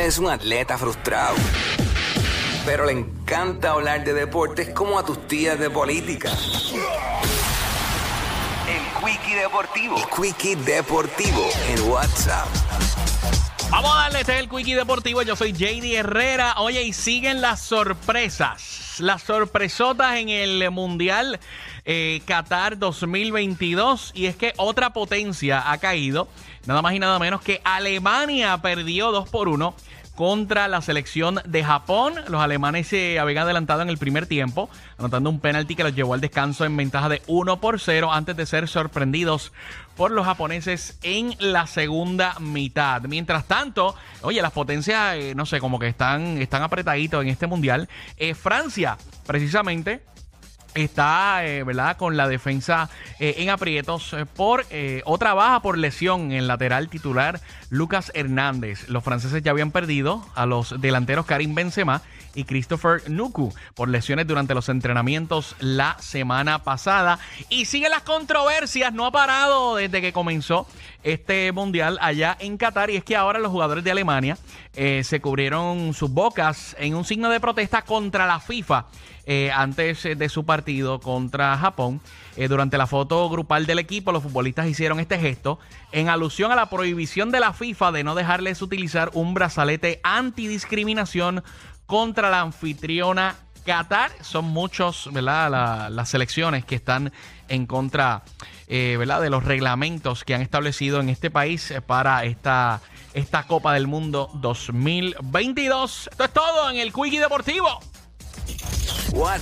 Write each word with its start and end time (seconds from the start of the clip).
Es 0.00 0.16
un 0.16 0.30
atleta 0.30 0.78
frustrado, 0.78 1.36
pero 2.64 2.86
le 2.86 2.92
encanta 2.92 3.72
hablar 3.72 4.02
de 4.02 4.14
deportes 4.14 4.70
como 4.70 4.98
a 4.98 5.04
tus 5.04 5.28
tías 5.28 5.58
de 5.58 5.68
política. 5.68 6.30
El 8.66 9.04
Quickie 9.04 9.34
Deportivo. 9.36 9.98
El 9.98 10.04
Quickie 10.08 10.56
Deportivo 10.56 11.46
en 11.68 11.82
WhatsApp. 11.90 12.48
Vamos 13.70 13.92
a 13.94 13.98
darle 14.00 14.20
este 14.20 14.32
es 14.36 14.40
el 14.40 14.48
Quickie 14.48 14.74
Deportivo. 14.74 15.20
Yo 15.20 15.36
soy 15.36 15.52
JD 15.52 15.94
Herrera. 15.94 16.54
Oye, 16.56 16.82
y 16.82 16.94
siguen 16.94 17.42
las 17.42 17.60
sorpresas. 17.60 19.00
Las 19.00 19.22
sorpresotas 19.22 20.16
en 20.16 20.30
el 20.30 20.70
Mundial 20.70 21.38
eh, 21.84 22.22
Qatar 22.24 22.78
2022. 22.78 24.12
Y 24.14 24.26
es 24.26 24.36
que 24.36 24.54
otra 24.56 24.94
potencia 24.94 25.70
ha 25.70 25.76
caído. 25.76 26.26
Nada 26.66 26.80
más 26.80 26.94
y 26.94 26.98
nada 26.98 27.18
menos 27.18 27.42
que 27.42 27.60
Alemania 27.64 28.56
perdió 28.62 29.12
2 29.12 29.28
por 29.28 29.48
1 29.48 29.74
contra 30.20 30.68
la 30.68 30.82
selección 30.82 31.40
de 31.46 31.64
Japón. 31.64 32.12
Los 32.28 32.42
alemanes 32.42 32.88
se 32.88 33.18
habían 33.18 33.44
adelantado 33.44 33.80
en 33.80 33.88
el 33.88 33.96
primer 33.96 34.26
tiempo, 34.26 34.68
anotando 34.98 35.30
un 35.30 35.40
penalti 35.40 35.74
que 35.74 35.82
los 35.82 35.94
llevó 35.94 36.12
al 36.12 36.20
descanso 36.20 36.66
en 36.66 36.76
ventaja 36.76 37.08
de 37.08 37.22
1 37.26 37.58
por 37.58 37.80
0 37.80 38.12
antes 38.12 38.36
de 38.36 38.44
ser 38.44 38.68
sorprendidos 38.68 39.50
por 39.96 40.10
los 40.10 40.26
japoneses 40.26 40.98
en 41.02 41.34
la 41.38 41.66
segunda 41.66 42.38
mitad. 42.38 43.00
Mientras 43.04 43.46
tanto, 43.46 43.94
oye, 44.20 44.42
las 44.42 44.52
potencias, 44.52 45.16
eh, 45.16 45.32
no 45.34 45.46
sé, 45.46 45.58
como 45.58 45.78
que 45.78 45.88
están, 45.88 46.36
están 46.36 46.62
apretaditos 46.62 47.22
en 47.22 47.30
este 47.30 47.46
mundial. 47.46 47.88
Eh, 48.18 48.34
Francia, 48.34 48.98
precisamente, 49.26 50.02
está, 50.74 51.46
eh, 51.46 51.64
con 51.96 52.16
la 52.16 52.28
defensa 52.28 52.90
eh, 53.18 53.36
en 53.38 53.50
aprietos 53.50 54.12
eh, 54.12 54.26
por 54.26 54.66
eh, 54.70 55.02
otra 55.04 55.34
baja 55.34 55.60
por 55.60 55.78
lesión 55.78 56.32
en 56.32 56.46
lateral 56.46 56.88
titular 56.88 57.40
Lucas 57.70 58.10
Hernández. 58.14 58.88
Los 58.88 59.04
franceses 59.04 59.42
ya 59.42 59.50
habían 59.50 59.70
perdido 59.70 60.24
a 60.34 60.46
los 60.46 60.80
delanteros 60.80 61.26
Karim 61.26 61.54
Benzema 61.54 62.02
y 62.34 62.44
Christopher 62.44 63.02
Nuku 63.08 63.52
por 63.74 63.88
lesiones 63.88 64.26
durante 64.26 64.54
los 64.54 64.68
entrenamientos 64.68 65.56
la 65.58 65.96
semana 66.00 66.62
pasada. 66.62 67.18
Y 67.48 67.64
siguen 67.64 67.90
las 67.90 68.02
controversias, 68.02 68.92
no 68.92 69.06
ha 69.06 69.10
parado 69.10 69.76
desde 69.76 70.00
que 70.00 70.12
comenzó 70.12 70.66
este 71.02 71.52
mundial 71.52 71.98
allá 72.00 72.36
en 72.40 72.56
Qatar. 72.56 72.90
Y 72.90 72.96
es 72.96 73.04
que 73.04 73.16
ahora 73.16 73.38
los 73.38 73.50
jugadores 73.50 73.84
de 73.84 73.90
Alemania 73.90 74.36
eh, 74.74 75.02
se 75.04 75.20
cubrieron 75.20 75.94
sus 75.94 76.10
bocas 76.10 76.76
en 76.78 76.94
un 76.94 77.04
signo 77.04 77.30
de 77.30 77.40
protesta 77.40 77.82
contra 77.82 78.26
la 78.26 78.40
FIFA 78.40 78.86
eh, 79.26 79.50
antes 79.52 80.02
de 80.02 80.28
su 80.28 80.44
partido 80.44 81.00
contra 81.00 81.56
Japón. 81.56 82.00
Eh, 82.36 82.48
durante 82.48 82.78
la 82.78 82.86
foto 82.86 83.28
grupal 83.28 83.66
del 83.66 83.78
equipo, 83.78 84.12
los 84.12 84.22
futbolistas 84.22 84.66
hicieron 84.66 85.00
este 85.00 85.18
gesto 85.18 85.58
en 85.92 86.08
alusión 86.08 86.52
a 86.52 86.56
la 86.56 86.70
prohibición 86.70 87.30
de 87.30 87.40
la 87.40 87.52
FIFA 87.52 87.92
de 87.92 88.04
no 88.04 88.14
dejarles 88.14 88.62
utilizar 88.62 89.10
un 89.14 89.34
brazalete 89.34 90.00
antidiscriminación 90.02 91.42
contra 91.86 92.30
la 92.30 92.40
anfitriona 92.40 93.36
Qatar. 93.64 94.10
Son 94.22 94.44
muchos, 94.44 95.08
¿verdad? 95.12 95.50
La- 95.50 95.90
las 95.90 96.08
selecciones 96.08 96.64
que 96.64 96.74
están 96.74 97.12
en 97.48 97.66
contra, 97.66 98.22
eh, 98.68 98.96
¿verdad? 98.98 99.20
De 99.20 99.30
los 99.30 99.44
reglamentos 99.44 100.24
que 100.24 100.34
han 100.34 100.42
establecido 100.42 101.00
en 101.00 101.08
este 101.08 101.30
país 101.30 101.70
eh, 101.70 101.80
para 101.80 102.24
esta, 102.24 102.80
esta 103.14 103.42
Copa 103.44 103.74
del 103.74 103.86
Mundo 103.86 104.30
2022. 104.34 106.08
Esto 106.12 106.24
es 106.24 106.32
todo 106.32 106.70
en 106.70 106.76
el 106.76 106.92
Quickie 106.92 107.18
Deportivo. 107.18 107.80
WhatsApp. 109.12 109.38